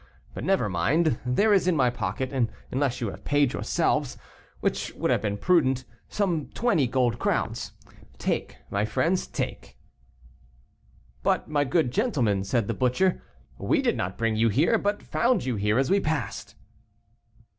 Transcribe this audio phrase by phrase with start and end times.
[0.33, 2.33] But never mind, there is in my pocket,
[2.71, 4.17] unless you have paid yourselves,
[4.59, 7.73] which would have been prudent, some twenty golden crowns;
[8.17, 9.77] take, my friends, take."
[11.21, 13.21] "But, my good gentleman," said the butcher,
[13.59, 16.55] "we did not bring you here, but found you here as we passed."